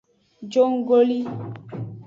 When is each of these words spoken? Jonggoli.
Jonggoli. 0.51 1.19